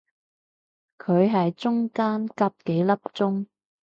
[0.97, 3.45] 佢係中間隔幾粒鐘